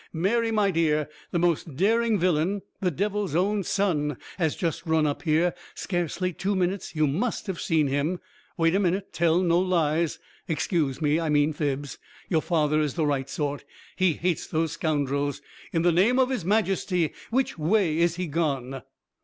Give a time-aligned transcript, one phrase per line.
[0.13, 5.21] Mary, my dear, the most daring villain, the devil's own son, has just run up
[5.21, 8.19] here scarcely two minutes you must have seen him.
[8.57, 10.17] Wait a minute; tell no lies
[10.47, 11.99] excuse me, I mean fibs.
[12.29, 13.63] Your father is the right sort.
[13.95, 15.39] He hates those scoundrels.
[15.71, 18.81] In the name of his Majesty, which way is he gone?"